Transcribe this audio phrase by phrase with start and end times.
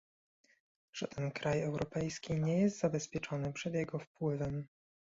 [0.93, 4.67] Żaden kraj europejski nie jest zabezpieczony przed jego wpływem